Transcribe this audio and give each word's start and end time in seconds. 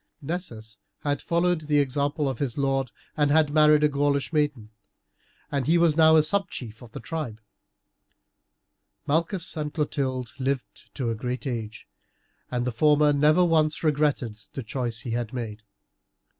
Nessus 0.19 0.79
had 1.01 1.21
followed 1.21 1.61
the 1.67 1.77
example 1.77 2.27
of 2.27 2.39
his 2.39 2.57
lord 2.57 2.91
and 3.15 3.29
had 3.29 3.53
married 3.53 3.83
a 3.83 3.87
Gaulish 3.87 4.33
maiden, 4.33 4.71
and 5.51 5.67
he 5.67 5.77
was 5.77 5.95
now 5.95 6.15
a 6.15 6.23
subchief 6.23 6.81
in 6.81 6.89
the 6.91 6.99
tribe. 6.99 7.39
Malchus 9.05 9.55
and 9.55 9.71
Clotilde 9.71 10.31
lived 10.39 10.89
to 10.95 11.11
a 11.11 11.15
great 11.15 11.45
age, 11.45 11.87
and 12.49 12.65
the 12.65 12.71
former 12.71 13.13
never 13.13 13.45
once 13.45 13.83
regretted 13.83 14.41
the 14.53 14.63
choice 14.63 15.01
he 15.01 15.11
had 15.11 15.33
made. 15.33 15.61